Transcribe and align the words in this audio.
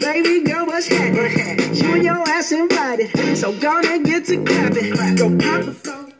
Baby 0.00 0.40
girl, 0.40 0.64
what's 0.64 0.88
happening? 0.88 1.74
You 1.74 1.94
and 1.94 2.02
your 2.02 2.26
ass 2.26 2.50
invited, 2.50 3.10
so 3.36 3.52
gonna 3.52 3.98
get 3.98 4.24
to 4.24 4.38
clapping. 4.42 4.94
Go 5.16 5.28
pop 5.36 5.64
the 5.66 5.72
phone. 5.72 6.12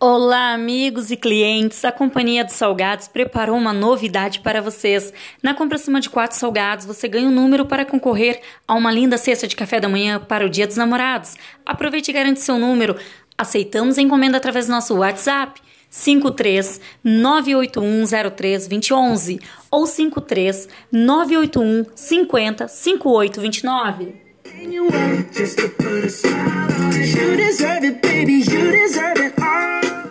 Olá, 0.00 0.52
amigos 0.52 1.12
e 1.12 1.16
clientes! 1.16 1.84
A 1.84 1.92
Companhia 1.92 2.44
dos 2.44 2.54
Salgados 2.54 3.06
preparou 3.06 3.56
uma 3.56 3.72
novidade 3.72 4.40
para 4.40 4.60
vocês. 4.60 5.12
Na 5.40 5.54
compra 5.54 5.76
acima 5.76 6.00
de 6.00 6.10
quatro 6.10 6.36
salgados, 6.36 6.86
você 6.86 7.06
ganha 7.06 7.28
um 7.28 7.32
número 7.32 7.64
para 7.66 7.84
concorrer 7.84 8.40
a 8.66 8.74
uma 8.74 8.90
linda 8.90 9.16
cesta 9.16 9.46
de 9.46 9.54
café 9.54 9.78
da 9.78 9.88
manhã 9.88 10.18
para 10.18 10.44
o 10.44 10.50
Dia 10.50 10.66
dos 10.66 10.76
Namorados. 10.76 11.36
Aproveite 11.64 12.10
e 12.10 12.14
garante 12.14 12.40
seu 12.40 12.58
número. 12.58 12.96
Aceitamos 13.36 13.96
encomenda 13.96 14.38
através 14.38 14.66
do 14.66 14.72
nosso 14.72 14.96
WhatsApp 14.96 15.60
53 15.90 16.80
98103 17.02 18.68
2011 18.68 19.40
ou 19.70 19.86
53 19.86 20.68
981 20.92 21.86
50 21.96 22.68
5829. 22.68 24.28
And 24.44 24.72
you 24.72 24.84
want 24.84 25.32
just 25.32 25.56
to 25.58 25.68
put 25.68 26.04
a 26.04 26.08
smile 26.08 26.72
on 26.80 26.92
it. 26.92 27.16
You 27.16 27.36
deserve 27.36 27.84
it, 27.84 28.00
baby. 28.00 28.40
You 28.40 28.70
deserve 28.70 29.20
it 29.20 29.34
all. 29.40 30.10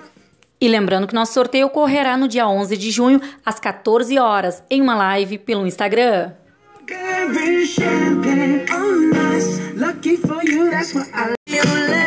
E 0.59 0.68
lembrando 0.68 1.08
que 1.08 1.13
nosso 1.13 1.34
sorteio 1.34 1.68
ocorrerá 1.68 2.18
no 2.18 2.27
dia 2.27 2.48
11 2.48 2.77
de 2.77 2.90
junho, 2.90 3.21
às 3.46 3.59
14 3.59 4.18
horas, 4.18 4.63
em 4.70 4.82
uma 4.82 4.96
live 4.96 5.38
pelo 5.38 5.68
Instagram. 5.68 6.34
On 8.71 9.12
us. 9.35 9.59
Lucky 9.76 10.18
for 10.18 10.41
you, 10.44 10.70
that's 10.70 10.94
what 10.94 11.07
I. 11.13 12.06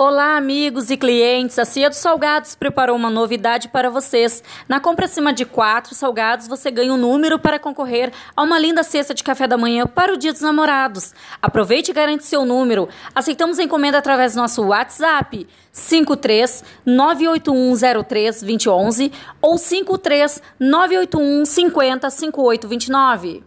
Olá, 0.00 0.36
amigos 0.36 0.90
e 0.90 0.96
clientes! 0.96 1.58
A 1.58 1.64
Cia 1.64 1.88
dos 1.88 1.98
Salgados 1.98 2.54
preparou 2.54 2.94
uma 2.94 3.10
novidade 3.10 3.66
para 3.66 3.90
vocês. 3.90 4.44
Na 4.68 4.78
compra 4.78 5.06
acima 5.06 5.32
de 5.32 5.44
quatro 5.44 5.92
salgados, 5.92 6.46
você 6.46 6.70
ganha 6.70 6.94
um 6.94 6.96
número 6.96 7.36
para 7.36 7.58
concorrer 7.58 8.12
a 8.36 8.44
uma 8.44 8.60
linda 8.60 8.84
cesta 8.84 9.12
de 9.12 9.24
café 9.24 9.48
da 9.48 9.58
manhã 9.58 9.88
para 9.88 10.14
o 10.14 10.16
Dia 10.16 10.32
dos 10.32 10.40
Namorados. 10.40 11.12
Aproveite 11.42 11.90
e 11.90 11.94
garante 11.94 12.22
seu 12.22 12.44
número. 12.44 12.88
Aceitamos 13.12 13.58
encomenda 13.58 13.98
através 13.98 14.34
do 14.34 14.40
nosso 14.40 14.62
WhatsApp 14.66 15.48
53 15.72 16.62
98103 16.86 18.42
2011 18.42 19.10
ou 19.42 19.58
53 19.58 20.40
981 20.60 21.44
50 21.44 22.08
5829. 22.08 23.42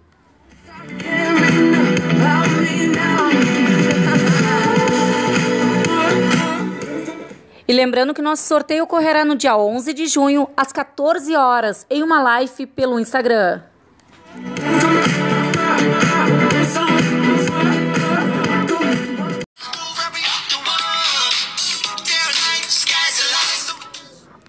E 7.72 7.74
lembrando 7.74 8.14
que 8.14 8.22
nosso 8.22 8.44
sorteio 8.44 8.84
ocorrerá 8.84 9.24
no 9.24 9.34
dia 9.34 9.56
11 9.56 9.94
de 9.94 10.06
junho, 10.06 10.46
às 10.58 10.74
14 10.74 11.34
horas, 11.38 11.86
em 11.90 12.04
uma 12.04 12.22
live 12.22 12.66
pelo 12.66 13.00
Instagram. 13.00 13.62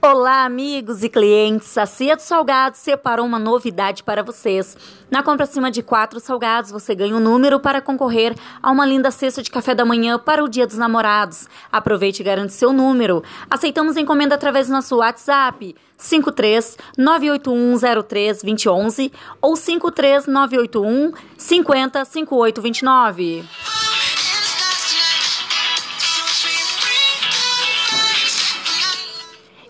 Olá, 0.04 0.44
amigos 0.44 1.04
e 1.04 1.08
clientes! 1.08 1.78
A 1.78 1.86
Cia 1.86 2.16
dos 2.16 2.24
Salgados 2.24 2.80
separou 2.80 3.24
uma 3.24 3.38
novidade 3.38 4.02
para 4.02 4.20
vocês. 4.20 4.76
Na 5.08 5.22
compra 5.22 5.44
acima 5.44 5.70
de 5.70 5.80
quatro 5.80 6.18
salgados, 6.18 6.72
você 6.72 6.92
ganha 6.92 7.14
um 7.14 7.20
número 7.20 7.60
para 7.60 7.80
concorrer 7.80 8.34
a 8.60 8.72
uma 8.72 8.84
linda 8.84 9.12
cesta 9.12 9.44
de 9.44 9.48
café 9.48 9.76
da 9.76 9.84
manhã 9.84 10.18
para 10.18 10.42
o 10.42 10.48
Dia 10.48 10.66
dos 10.66 10.76
Namorados. 10.76 11.46
Aproveite 11.70 12.20
e 12.20 12.24
garante 12.24 12.52
seu 12.52 12.72
número. 12.72 13.22
Aceitamos 13.48 13.96
encomenda 13.96 14.34
através 14.34 14.66
do 14.66 14.72
nosso 14.72 14.96
WhatsApp 14.96 15.72
53 15.96 16.78
98103 16.98 18.42
2011 18.42 19.12
ou 19.40 19.54
53 19.54 20.26
981 20.26 21.12
50 21.38 22.04
5829. 22.04 23.71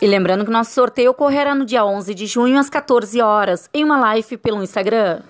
E 0.02 0.06
lembrando 0.08 0.44
que 0.44 0.50
nosso 0.50 0.72
sorteio 0.72 1.12
ocorrerá 1.12 1.54
no 1.54 1.64
dia 1.64 1.84
11 1.84 2.12
de 2.12 2.26
junho 2.26 2.58
às 2.58 2.68
14 2.68 3.20
horas, 3.20 3.70
em 3.72 3.84
uma 3.84 3.96
live 4.00 4.36
pelo 4.36 4.60
Instagram. 4.60 5.22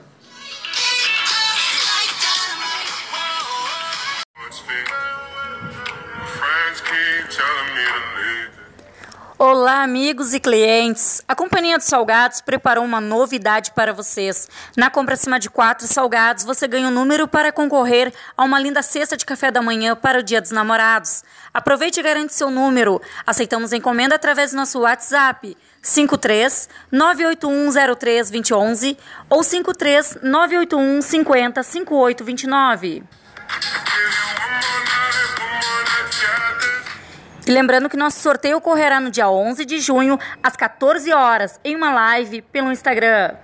Olá, 9.45 9.83
amigos 9.83 10.33
e 10.35 10.39
clientes! 10.39 11.21
A 11.27 11.35
Companhia 11.35 11.77
dos 11.77 11.89
Salgados 11.89 12.41
preparou 12.41 12.85
uma 12.85 13.01
novidade 13.01 13.73
para 13.73 13.93
vocês. 13.93 14.49
Na 14.77 14.89
compra 14.89 15.15
acima 15.15 15.37
de 15.41 15.51
quatro 15.51 15.85
salgados, 15.89 16.45
você 16.45 16.69
ganha 16.69 16.87
um 16.87 16.93
número 16.93 17.27
para 17.27 17.51
concorrer 17.51 18.15
a 18.37 18.45
uma 18.45 18.61
linda 18.61 18.83
cesta 18.83 19.17
de 19.17 19.27
café 19.27 19.51
da 19.51 19.61
manhã 19.61 19.97
para 19.97 20.21
o 20.21 20.23
Dia 20.23 20.41
dos 20.41 20.53
Namorados. 20.53 21.25
Aproveite 21.53 21.99
e 21.99 22.05
garante 22.05 22.33
seu 22.33 22.53
número. 22.53 23.03
Aceitamos 23.27 23.73
encomenda 23.73 24.15
através 24.15 24.53
do 24.53 24.59
nosso 24.59 24.79
WhatsApp 24.79 25.57
53 25.83 26.69
98103 26.93 28.31
2011 28.31 28.97
ou 29.29 29.43
53 29.43 30.19
981 30.23 31.03
50 31.03 31.63
5829. 31.65 33.03
E 37.47 37.51
lembrando 37.51 37.89
que 37.89 37.97
nosso 37.97 38.21
sorteio 38.21 38.59
ocorrerá 38.59 39.01
no 39.01 39.11
dia 39.11 39.29
11 39.29 39.65
de 39.65 39.81
junho, 39.81 40.19
às 40.43 40.55
14 40.55 41.13
horas, 41.13 41.59
em 41.65 41.75
uma 41.75 41.93
live 41.93 42.41
pelo 42.41 42.71
Instagram. 42.71 43.35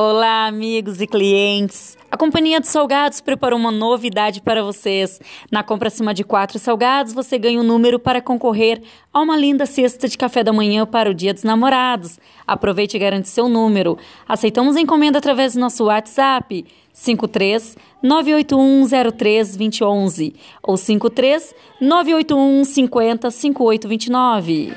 Olá, 0.00 0.46
amigos 0.46 1.00
e 1.00 1.08
clientes! 1.08 1.98
A 2.08 2.16
Companhia 2.16 2.60
dos 2.60 2.68
Salgados 2.68 3.20
preparou 3.20 3.58
uma 3.58 3.72
novidade 3.72 4.40
para 4.40 4.62
vocês. 4.62 5.20
Na 5.50 5.64
compra 5.64 5.88
acima 5.88 6.14
de 6.14 6.22
quatro 6.22 6.56
salgados, 6.56 7.12
você 7.12 7.36
ganha 7.36 7.58
um 7.58 7.64
número 7.64 7.98
para 7.98 8.22
concorrer 8.22 8.80
a 9.12 9.20
uma 9.20 9.36
linda 9.36 9.66
cesta 9.66 10.06
de 10.06 10.16
café 10.16 10.44
da 10.44 10.52
manhã 10.52 10.86
para 10.86 11.10
o 11.10 11.14
Dia 11.14 11.34
dos 11.34 11.42
Namorados. 11.42 12.16
Aproveite 12.46 12.96
e 12.96 13.00
garante 13.00 13.28
seu 13.28 13.48
número. 13.48 13.98
Aceitamos 14.28 14.76
encomenda 14.76 15.18
através 15.18 15.54
do 15.54 15.58
nosso 15.58 15.86
WhatsApp 15.86 16.64
53 16.92 17.76
98103 18.00 19.56
2011 19.56 20.34
ou 20.62 20.76
53 20.76 21.54
981 21.80 22.62
50 22.62 23.30
5829. 23.32 24.74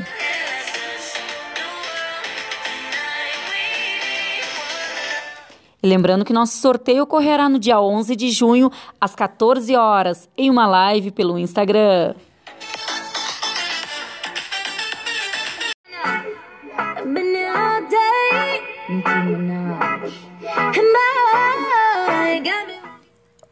E 5.83 5.87
lembrando 5.87 6.23
que 6.23 6.31
nosso 6.31 6.57
sorteio 6.57 7.03
ocorrerá 7.03 7.49
no 7.49 7.57
dia 7.57 7.81
11 7.81 8.15
de 8.15 8.29
junho, 8.29 8.71
às 8.99 9.15
14 9.15 9.75
horas, 9.75 10.29
em 10.37 10.49
uma 10.49 10.67
live 10.67 11.09
pelo 11.11 11.39
Instagram. 11.39 12.13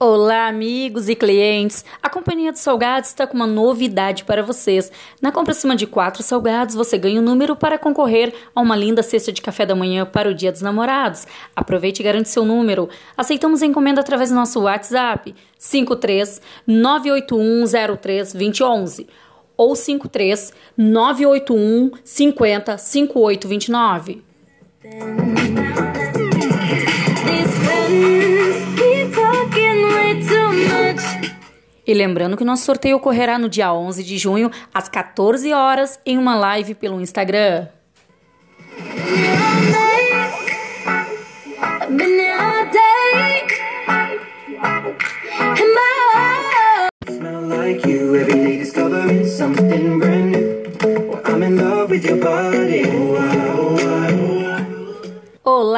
Olá, 0.02 0.48
amigos 0.48 1.10
e 1.10 1.16
clientes! 1.16 1.84
A 2.02 2.10
Companhia 2.10 2.54
dos 2.54 2.62
Salgados 2.62 3.10
está 3.10 3.28
com 3.28 3.36
uma 3.36 3.46
novidade 3.46 4.24
para 4.24 4.42
vocês. 4.42 4.90
Na 5.22 5.30
compra 5.30 5.52
acima 5.52 5.76
de 5.76 5.86
quatro 5.86 6.24
salgados, 6.24 6.74
você 6.74 6.98
ganha 6.98 7.20
um 7.20 7.24
número 7.24 7.54
para 7.54 7.78
concorrer 7.78 8.34
a 8.56 8.62
uma 8.62 8.78
linda 8.78 9.04
cesta 9.04 9.30
de 9.30 9.42
café 9.42 9.66
da 9.66 9.76
manhã 9.76 10.06
para 10.06 10.30
o 10.30 10.34
Dia 10.34 10.54
dos 10.54 10.62
Namorados. 10.62 11.28
Aproveite 11.54 12.02
e 12.02 12.06
garante 12.06 12.30
seu 12.30 12.46
número. 12.46 12.88
Aceitamos 13.18 13.62
encomenda 13.62 14.00
através 14.00 14.30
do 14.30 14.38
nosso 14.38 14.62
WhatsApp 14.62 15.36
53 15.58 16.42
98103 16.66 18.32
2011 18.32 19.06
ou 19.58 19.76
53 19.76 20.54
981 20.78 21.92
50 22.06 22.78
5829. 22.78 24.24
E 31.90 31.94
lembrando 31.96 32.38
que 32.38 32.44
nosso 32.44 32.66
sorteio 32.66 32.98
ocorrerá 32.98 33.40
no 33.40 33.50
dia 33.50 33.74
11 33.74 34.04
de 34.04 34.16
junho, 34.16 34.52
às 34.72 34.88
14 34.88 35.52
horas, 35.52 36.00
em 36.06 36.20
uma 36.20 36.36
live 36.36 36.76
pelo 36.76 37.02
Instagram. 37.02 37.68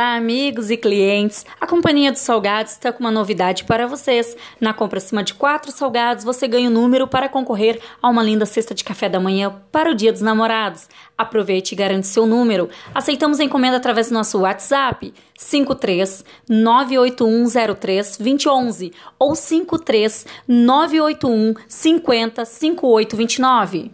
Olá, 0.01 0.15
amigos! 0.15 0.71
e 0.71 0.77
clientes, 0.77 1.45
a 1.59 1.67
Companhia 1.67 2.11
dos 2.11 2.21
Salgados 2.21 2.71
está 2.71 2.91
com 2.91 3.01
uma 3.01 3.11
novidade 3.11 3.65
para 3.65 3.85
vocês. 3.85 4.35
Na 4.59 4.73
compra 4.73 4.97
acima 4.97 5.23
de 5.23 5.35
quatro 5.35 5.71
salgados, 5.71 6.23
você 6.23 6.47
ganha 6.47 6.69
o 6.69 6.71
um 6.71 6.73
número 6.73 7.07
para 7.07 7.29
concorrer 7.29 7.79
a 8.01 8.09
uma 8.09 8.23
linda 8.23 8.47
cesta 8.47 8.73
de 8.73 8.83
café 8.83 9.07
da 9.07 9.19
manhã 9.19 9.61
para 9.71 9.91
o 9.91 9.95
Dia 9.95 10.11
dos 10.11 10.23
Namorados. 10.23 10.89
Aproveite 11.15 11.75
e 11.75 11.77
garante 11.77 12.07
seu 12.07 12.25
número. 12.25 12.67
Aceitamos 12.95 13.39
encomenda 13.39 13.77
através 13.77 14.09
do 14.09 14.15
nosso 14.15 14.39
WhatsApp 14.39 15.13
53 15.37 16.25
98103 16.49 18.17
2011 18.17 18.91
ou 19.19 19.35
53 19.35 20.25
981 20.47 21.53
50 21.67 22.43
5829. 22.43 23.91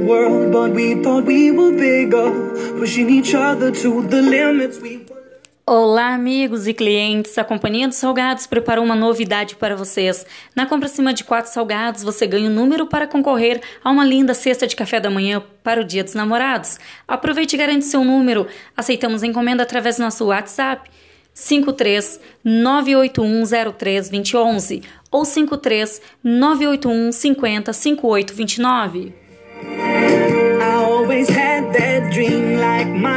World, 0.05 0.51
but 0.51 0.71
we 0.73 0.95
thought 1.01 1.25
we 1.25 1.49
were 1.51 1.71
bigger. 1.71 2.29
Pushing 2.77 3.09
each 3.09 3.33
other 3.33 3.71
to 3.71 4.03
the 4.03 4.21
limits. 4.21 4.79
We 4.81 4.97
were. 5.09 5.22
Olá, 5.65 6.13
amigos 6.13 6.67
e 6.67 6.73
clientes! 6.73 7.37
A 7.37 7.43
Companhia 7.43 7.87
dos 7.87 7.95
Salgados 7.95 8.45
preparou 8.45 8.83
uma 8.83 8.97
novidade 8.97 9.55
para 9.55 9.77
vocês. 9.77 10.25
Na 10.53 10.65
compra 10.65 10.87
acima 10.87 11.13
de 11.13 11.23
quatro 11.23 11.49
salgados, 11.49 12.03
você 12.03 12.27
ganha 12.27 12.49
um 12.49 12.53
número 12.53 12.85
para 12.85 13.07
concorrer 13.07 13.61
a 13.81 13.89
uma 13.89 14.03
linda 14.03 14.33
cesta 14.33 14.67
de 14.67 14.75
café 14.75 14.99
da 14.99 15.09
manhã 15.09 15.41
para 15.63 15.79
o 15.79 15.85
Dia 15.85 16.03
dos 16.03 16.15
Namorados. 16.15 16.77
Aproveite 17.07 17.55
e 17.55 17.57
garante 17.57 17.85
seu 17.85 18.03
número. 18.03 18.45
Aceitamos 18.75 19.23
encomenda 19.23 19.63
através 19.63 19.95
do 19.95 20.03
nosso 20.03 20.25
WhatsApp 20.25 20.89
53 21.33 22.19
98103 22.43 24.09
2011 24.09 24.83
ou 25.09 25.23
53 25.23 26.01
981 26.21 27.11
50 27.13 27.71
5829. 27.71 29.23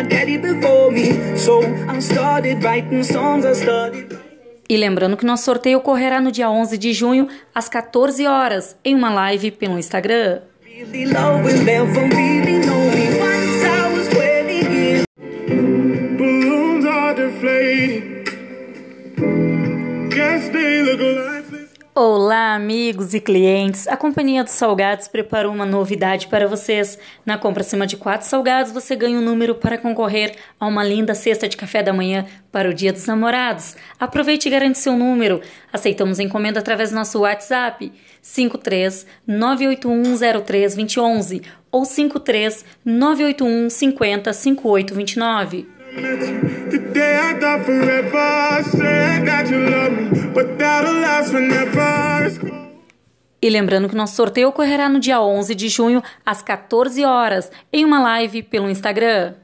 I 0.09 0.26
E 4.69 4.77
lembrando 4.77 5.17
que 5.17 5.25
nosso 5.25 5.45
sorteio 5.45 5.79
ocorrerá 5.79 6.21
no 6.21 6.33
dia 6.33 6.51
11 6.51 6.77
de 6.79 6.93
junho, 6.93 7.29
às 7.55 7.69
14 7.69 8.27
horas, 8.27 8.77
em 8.85 8.95
uma 8.95 9.13
live 9.13 9.51
pelo 9.51 9.79
Instagram. 9.79 10.41
Really 10.65 11.07
love 11.07 11.43
will 11.43 11.63
never 11.63 12.09
really 12.15 12.59
know 12.67 12.91
me. 12.91 13.09
Once 13.19 13.65
I 13.65 13.97
was 13.97 14.09
20 14.09 14.75
years. 14.75 15.05
Balloons 16.19 16.85
are 16.85 17.15
deflating. 17.15 18.25
Guess 20.11 20.51
they 20.51 20.83
look. 20.83 21.26
Olá, 21.99 22.55
amigos 22.55 23.15
e 23.15 23.21
clientes! 23.21 23.89
A 23.89 23.97
Companhia 23.97 24.45
dos 24.45 24.53
Salgados 24.53 25.09
preparou 25.09 25.51
uma 25.51 25.65
novidade 25.65 26.27
para 26.27 26.47
vocês. 26.47 26.99
Na 27.25 27.39
compra 27.39 27.63
acima 27.63 27.87
de 27.87 27.97
quatro 27.97 28.27
salgados, 28.27 28.71
você 28.71 28.95
ganha 28.95 29.19
um 29.19 29.23
número 29.23 29.55
para 29.55 29.79
concorrer 29.79 30.37
a 30.61 30.67
uma 30.67 30.85
linda 30.85 31.15
cesta 31.15 31.49
de 31.49 31.57
café 31.57 31.83
da 31.83 31.95
manhã 31.95 32.27
para 32.53 32.69
o 32.69 32.75
Dia 32.75 32.93
dos 32.93 33.07
Namorados. 33.07 33.77
Aproveite 33.99 34.47
e 34.47 34.51
garante 34.51 34.77
seu 34.77 34.93
número. 34.93 35.41
Aceitamos 35.73 36.21
encomenda 36.21 36.61
através 36.61 36.91
do 36.91 36.97
nosso 36.97 37.21
WhatsApp 37.21 37.91
53 38.21 39.07
98103 39.27 40.75
2011 40.75 41.43
ou 41.73 41.87
53 41.87 42.63
981 42.85 43.71
50 43.71 44.33
5829. 44.35 45.76
Today 45.97 47.17
I 47.17 47.41
thought 47.41 47.65
forever. 47.65 48.63
Said 48.71 49.25
that 49.27 49.49
you 49.49 49.59
love 49.65 49.93
me, 49.93 50.29
but 50.35 50.59
that'll 50.59 51.01
last 51.01 51.31
forever. 51.31 52.67
E 53.41 53.49
lembrando 53.49 53.89
que 53.89 53.97
nosso 53.97 54.15
sorteio 54.15 54.49
ocorrerá 54.49 54.89
no 54.89 55.01
dia 55.01 55.21
11 55.21 55.55
de 55.55 55.69
junho, 55.69 56.03
às 56.25 56.43
14 56.43 57.05
horas, 57.05 57.51
em 57.73 57.85
uma 57.85 58.01
live 58.01 58.43
pelo 58.43 58.69
Instagram. 58.69 59.35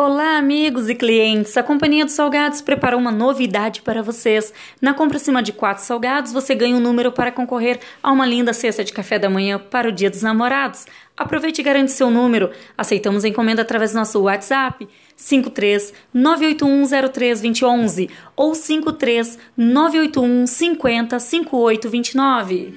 Olá, 0.00 0.38
amigos 0.38 0.88
e 0.88 0.94
clientes! 0.94 1.56
A 1.56 1.62
Companhia 1.62 2.04
dos 2.04 2.14
Salgados 2.14 2.60
preparou 2.60 3.00
uma 3.00 3.10
novidade 3.10 3.82
para 3.82 4.00
vocês. 4.00 4.54
Na 4.80 4.94
compra 4.94 5.16
acima 5.16 5.42
de 5.42 5.52
quatro 5.52 5.82
salgados, 5.82 6.32
você 6.32 6.54
ganha 6.54 6.76
um 6.76 6.80
número 6.80 7.10
para 7.10 7.32
concorrer 7.32 7.80
a 8.00 8.12
uma 8.12 8.24
linda 8.24 8.52
cesta 8.52 8.84
de 8.84 8.92
café 8.92 9.18
da 9.18 9.28
manhã 9.28 9.58
para 9.58 9.88
o 9.88 9.92
Dia 9.92 10.08
dos 10.08 10.22
Namorados. 10.22 10.86
Aproveite 11.16 11.60
e 11.60 11.64
garante 11.64 11.90
seu 11.90 12.12
número. 12.12 12.52
Aceitamos 12.76 13.24
a 13.24 13.28
encomenda 13.28 13.62
através 13.62 13.90
do 13.90 13.96
nosso 13.96 14.20
WhatsApp 14.22 14.88
53 15.16 15.92
98103 16.14 17.40
2011 17.40 18.08
ou 18.36 18.54
53 18.54 19.36
981 19.56 20.46
50 20.46 21.18
5829. 21.18 22.72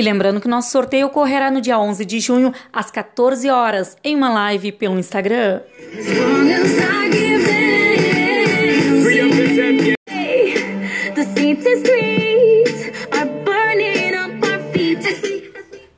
E 0.00 0.02
lembrando 0.02 0.40
que 0.40 0.48
nosso 0.48 0.70
sorteio 0.70 1.08
ocorrerá 1.08 1.50
no 1.50 1.60
dia 1.60 1.78
11 1.78 2.06
de 2.06 2.20
junho, 2.20 2.54
às 2.72 2.90
14 2.90 3.50
horas, 3.50 3.98
em 4.02 4.16
uma 4.16 4.32
live 4.32 4.72
pelo 4.72 4.98
Instagram. 4.98 5.60
As 11.18 12.19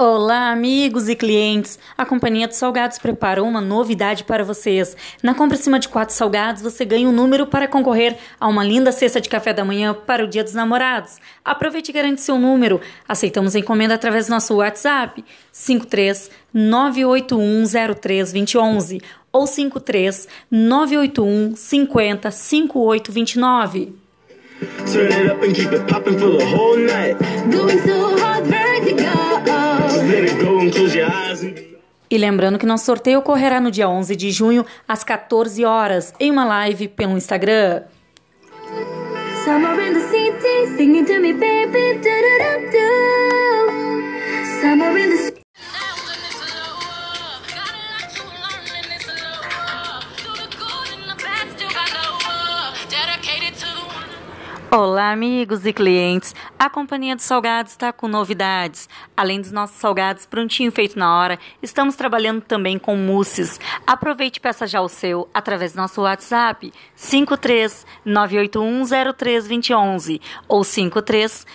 Olá, 0.04 0.50
amigos 0.50 1.08
e 1.08 1.14
clientes! 1.14 1.78
A 1.96 2.04
Companhia 2.04 2.48
dos 2.48 2.56
Salgados 2.56 2.98
preparou 2.98 3.46
uma 3.46 3.60
novidade 3.60 4.24
para 4.24 4.42
vocês. 4.42 4.96
Na 5.22 5.32
compra 5.32 5.56
acima 5.56 5.78
de 5.78 5.88
quatro 5.88 6.12
salgados, 6.12 6.60
você 6.60 6.84
ganha 6.84 7.08
um 7.08 7.12
número 7.12 7.46
para 7.46 7.68
concorrer 7.68 8.18
a 8.40 8.48
uma 8.48 8.64
linda 8.64 8.90
cesta 8.90 9.20
de 9.20 9.28
café 9.28 9.52
da 9.52 9.64
manhã 9.64 9.94
para 9.94 10.24
o 10.24 10.26
Dia 10.26 10.42
dos 10.42 10.54
Namorados. 10.54 11.20
Aproveite 11.44 11.92
e 11.92 11.94
garante 11.94 12.20
seu 12.20 12.36
número. 12.36 12.80
Aceitamos 13.06 13.54
a 13.54 13.60
encomenda 13.60 13.94
através 13.94 14.26
do 14.26 14.30
nosso 14.30 14.56
WhatsApp 14.56 15.24
53 15.52 16.32
98103 16.52 18.32
2011 18.32 19.00
ou 19.32 19.46
53 19.46 20.26
981 20.50 21.54
50 21.54 22.28
5829. 22.32 23.92
Turn 24.92 25.12
it 25.12 25.30
up 25.30 25.40
and 25.44 25.54
keep 25.54 25.72
it 25.72 25.86
popping 25.86 26.18
for 26.18 26.36
the 26.36 26.44
whole 26.44 26.76
night. 26.76 27.16
Going 27.52 27.78
so 27.78 28.18
hard, 28.18 28.48
E 32.10 32.18
lembrando 32.18 32.58
que 32.58 32.66
nosso 32.66 32.84
sorteio 32.84 33.20
ocorrerá 33.20 33.60
no 33.60 33.70
dia 33.70 33.88
11 33.88 34.14
de 34.14 34.30
junho, 34.30 34.66
às 34.86 35.02
14 35.02 35.64
horas, 35.64 36.12
em 36.20 36.30
uma 36.30 36.44
live 36.44 36.88
pelo 36.88 37.16
Instagram. 37.16 37.82
Summer 39.44 39.80
in 39.80 39.94
the 39.94 40.00
city, 40.08 40.76
singing 40.76 41.04
to 41.04 41.18
me, 41.20 41.32
baby. 41.32 41.94
Do 41.94 42.02
do 42.02 42.38
do 42.38 42.70
do. 42.70 42.86
Summer 44.60 44.96
in 44.98 45.10
the 45.10 45.41
Olá, 54.74 55.12
amigos 55.12 55.66
e 55.66 55.72
clientes. 55.72 56.34
A 56.58 56.70
Companhia 56.70 57.14
dos 57.14 57.26
Salgados 57.26 57.72
está 57.72 57.92
com 57.92 58.08
novidades. 58.08 58.88
Além 59.14 59.38
dos 59.38 59.52
nossos 59.52 59.76
salgados 59.76 60.24
prontinho 60.24 60.72
feito 60.72 60.98
na 60.98 61.14
hora, 61.14 61.38
estamos 61.62 61.94
trabalhando 61.94 62.40
também 62.40 62.78
com 62.78 62.96
mousses. 62.96 63.60
Aproveite 63.86 64.38
e 64.38 64.40
peça 64.40 64.66
já 64.66 64.80
o 64.80 64.88
seu 64.88 65.28
através 65.34 65.74
do 65.74 65.76
nosso 65.76 66.00
WhatsApp 66.00 66.72
53 66.96 67.86
981 68.02 70.18
ou 70.48 70.64
53 70.64 71.46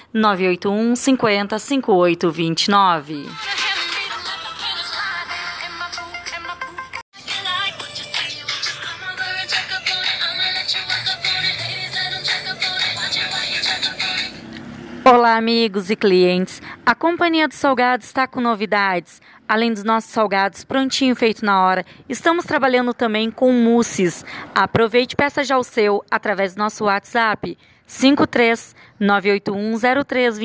amigos 15.37 15.89
e 15.89 15.95
clientes. 15.95 16.61
A 16.85 16.95
Companhia 16.95 17.47
dos 17.47 17.57
Salgados 17.57 18.07
está 18.07 18.27
com 18.27 18.41
novidades. 18.41 19.21
Além 19.47 19.71
dos 19.71 19.83
nossos 19.83 20.11
salgados 20.11 20.65
prontinho 20.65 21.15
feito 21.15 21.45
na 21.45 21.61
hora, 21.63 21.85
estamos 22.09 22.43
trabalhando 22.43 22.93
também 22.93 23.31
com 23.31 23.51
mousses. 23.53 24.25
Aproveite 24.53 25.13
e 25.13 25.15
peça 25.15 25.43
já 25.43 25.57
o 25.57 25.63
seu 25.63 26.03
através 26.11 26.55
do 26.55 26.59
nosso 26.59 26.83
WhatsApp 26.83 27.57
53 27.85 28.75
981 28.99 30.03
03 30.05 30.37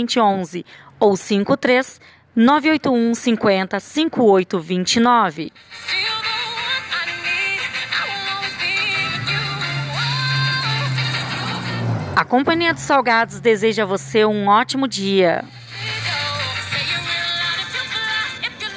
ou 1.00 1.16
53 1.16 2.00
981 2.36 3.14
50 3.14 3.80
58 3.80 4.62
A 12.14 12.24
Companhia 12.24 12.74
dos 12.74 12.82
Salgados 12.82 13.40
deseja 13.40 13.84
a 13.84 13.86
você 13.86 14.24
um 14.24 14.46
ótimo 14.46 14.86
dia. 14.86 15.44